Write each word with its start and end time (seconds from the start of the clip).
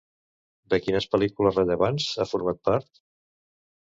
De 0.73 0.77
quines 0.85 1.05
pel·lícules 1.11 1.59
rellevants 1.59 2.07
ha 2.23 2.27
format 2.31 2.63
part? 2.71 2.89